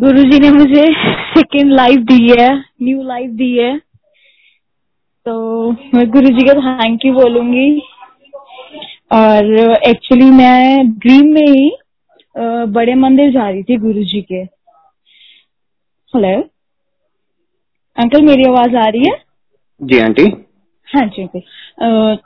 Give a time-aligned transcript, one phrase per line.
[0.00, 0.82] गुरु जी ने मुझे
[1.28, 2.48] second life दी है
[2.82, 3.76] न्यू लाइफ दी है।
[5.26, 7.80] तो मैं गुरु जी का थैंक यू बोलूँगी।
[9.12, 9.44] और
[9.88, 11.70] एक्चुअली मैं ड्रीम में ही
[12.74, 14.42] बड़े मंदिर जा रही थी गुरु जी के।
[16.14, 16.38] हेलो
[17.96, 19.16] अंकल मेरी आवाज़ आ रही है?
[19.80, 20.26] जी आंटी।
[20.88, 22.18] हाँ जी अंकल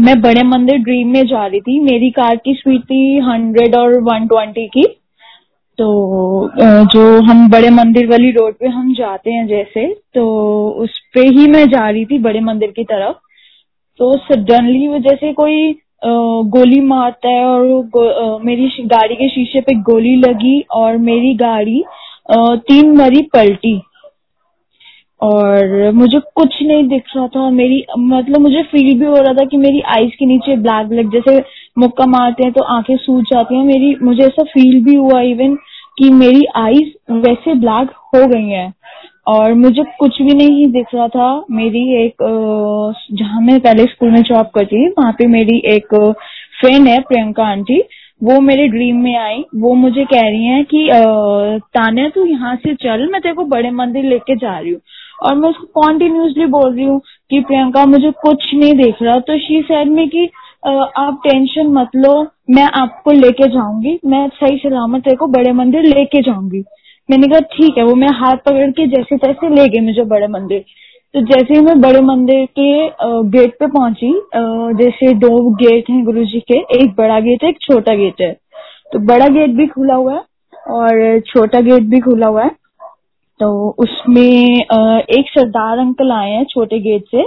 [0.00, 3.98] मैं बड़े मंदिर ड्रीम में जा रही थी। मेरी कार की स्पीड थी हंड्रेड और
[4.02, 4.84] वन ट्वेंटी की।
[5.78, 5.86] तो
[6.92, 10.22] जो हम बड़े मंदिर वाली रोड पे हम जाते हैं जैसे तो
[10.82, 13.16] उस पे ही मैं जा रही थी बड़े मंदिर की तरफ़।
[14.00, 15.74] तो सडनली वो जैसे कोई
[16.54, 21.82] गोली मारता है और मेरी गाड़ी के शीशे पे गोली लगी और मेरी गाड़ी
[22.68, 23.80] तीन मरी पलटी।
[25.20, 29.44] और मुझे कुछ नहीं दिख रहा था। मेरी मतलब मुझे फील भी हो रहा था
[29.44, 31.38] कि मेरी आईज के नीचे ब्लैक ब्लैक जैसे
[31.78, 35.54] मुक्का मारते हैं तो आँखें सूज जाती हैं। मेरी, मुझे ऐसा फील भी हुआ इवन
[35.98, 38.72] कि मेरी आईज वैसे ब्लैक हो गई हैं।
[39.28, 42.22] और मुझे कुछ भी नहीं दिख रहा था। मेरी एक
[43.12, 45.94] जहाँ मैं पहले स्कूल में जॉब करती थी, वहाँ पे मेरी एक
[46.60, 47.80] फ्रेंड है, प्रियंका आंटी,
[48.22, 50.88] वो मेरे ड्रीम में आई। वो मुझे कह रही हैं कि
[51.74, 54.80] तान्या, तू यहाँ से चल, मैं तेरे को बड़े मंदिर लेके जा रही हूँ।
[55.18, 57.00] और मैं उसको कॉन्टिन्यूसली बोल रही हूँ
[57.30, 60.24] कि प्रियंका मुझे कुछ नहीं देख रहा। तो शी सैड में कि
[60.66, 62.12] आप टेंशन मत लो,
[62.50, 66.64] मैं आपको लेके जाऊँगी। मैं सही सलामत तेरे को बड़े मंदिर लेके जाऊँगी।
[67.08, 70.26] मैंने कहा, ठीक है, वो मैं हाथ पकड़ के जैसे तैसे ले गई मुझे बड़े
[70.28, 70.64] मंदिर।
[71.14, 72.88] तो जैसे ही मैं बड़े मंदिर के
[73.30, 74.12] गेट पे पहुँची
[74.76, 78.32] जैसे दो गेट हैं गुरु जी के, एक बड़ा गेट है, एक छोटा गेट है।
[78.92, 80.20] तो बड़ा गेट भी खुला हुआ है
[80.72, 82.50] और छोटा गेट भी खुला हुआ है।
[83.40, 83.48] तो
[83.78, 87.22] उसमें एक सरदार अंकल आए हैं छोटे गेट से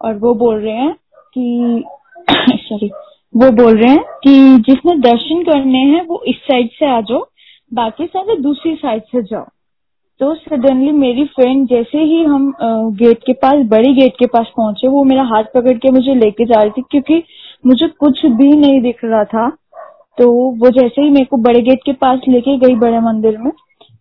[0.00, 0.94] और वो बोल रहे हैं
[1.34, 1.84] कि
[2.62, 2.90] सॉरी
[3.34, 4.32] वो बोल रहे हैं कि
[4.66, 7.24] जिसने दर्शन करने हैं वो इस साइड से आ जाओ,
[7.74, 9.44] बाकी सारे दूसरी साइड से जाओ।
[10.20, 14.88] तो सडनली मेरी फ्रेंड जैसे ही हम गेट के पास, बड़ी गेट के पास पहुँचे,
[14.88, 17.22] वो मेरा हाथ पकड़ के मुझे लेके जा रही थी क्योंकि
[17.66, 19.48] मुझे कुछ भी नहीं दिख रहा था।
[20.18, 23.50] तो वो जैसे ही मेरे को बड़े गेट के पास लेके गई बड़े मंदिर में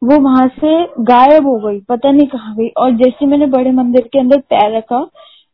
[0.01, 0.71] वो वहाँ से
[1.03, 4.75] गायब हो गई पता नहीं कहाँ गई। और जैसे मैंने बड़े मंदिर के अंदर पैर
[4.77, 4.99] रखा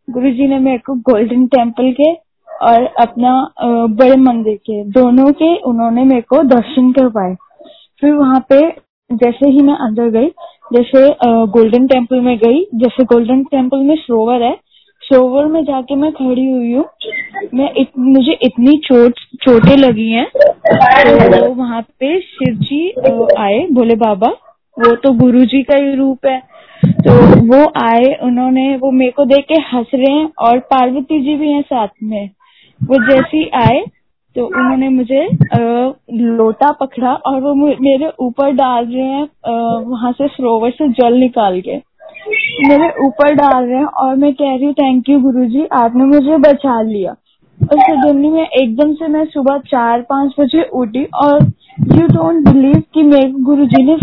[0.07, 2.11] गुरु जी ने मेरे को गोल्डन टेंपल के
[2.47, 3.33] और अपना
[3.91, 7.33] बड़े मंदिर के दोनों के उन्होंने मेरे को दर्शन करवाए।
[8.01, 8.59] फिर वहाँ पे
[9.09, 10.27] जैसे ही मैं अंदर गई
[10.73, 11.07] जैसे
[11.49, 14.55] गोल्डन टेंपल में गई जैसे गोल्डन टेंपल में सरोवर है
[15.03, 16.85] सरोवर में जाके मैं खड़ी हुई हूँ।
[17.53, 20.27] मैं इत, मुझे इतनी चोट चोटें लगी हैं
[20.65, 22.89] तो वहाँ पे शिव जी
[23.39, 24.27] आए भोले बाबा
[24.77, 26.41] वो तो गुरु जी का ही रूप है।
[26.85, 27.11] तो
[27.47, 31.49] वो आए उन्होंने वो मेरे को देख के हंस रहे हैं और पार्वती जी भी
[31.49, 32.29] हैं साथ में।
[32.81, 33.85] वो जैसी आए
[34.35, 39.27] तो उन्होंने मुझे आ, लोटा पकड़ा और वो मेरे ऊपर डाल रहे हैं
[39.89, 41.77] वहाँ से सरोवर से जल निकाल के।
[42.67, 46.03] मेरे ऊपर डाल रहे हैं और मैं कह रही हूँ थैंक यू गुरु जी आपने
[46.03, 47.15] मुझे बचा लिया।
[47.63, 51.43] और सडनली में एकदम से मैं सुबह चार पाँच बजे उठी और
[51.91, 53.95] यू डोंट बिलीव कि मेरे गुरु जी ने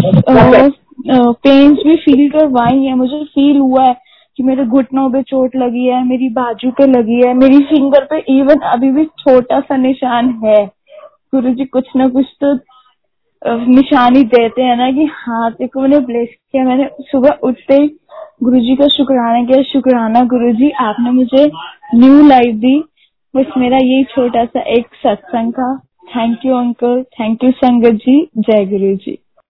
[1.08, 3.94] पेन्स भी फील करवाई है। मुझे फील हुआ है
[4.38, 8.18] कि मेरे घुटनों पे चोट लगी है, मेरी बाजू पे लगी है, मेरी फिंगर पे
[8.30, 10.64] इवन अभी भी छोटा सा निशान है।
[11.34, 12.58] गुरु जी कुछ ना कुछ तो
[13.42, 17.86] निशानी देते हैं ना कि हाँ देखो मैंने ब्लेस किया। मैंने सुबह उठते ही
[18.42, 21.50] गुरु जी का शुक्राना किया। शुक्राना गुरु जी आपने मुझे
[21.94, 22.78] न्यू लाइफ दी।
[23.36, 25.76] बस मेरा यही छोटा सा एक सत्संग था।
[26.16, 28.30] Thank you uncle thank you संगत जी.
[28.38, 29.18] जय गुरु जी